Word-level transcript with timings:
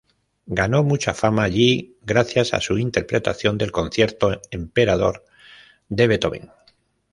Ganó 0.47 0.83
mucha 0.83 1.13
fama 1.13 1.43
allí 1.43 1.95
gracias 2.01 2.55
a 2.55 2.59
su 2.59 2.79
interpretación 2.79 3.59
del 3.59 3.71
concierto" 3.71 4.41
"Emperador" 4.49 5.23
de 5.89 6.07
"Beethoven. 6.07 6.49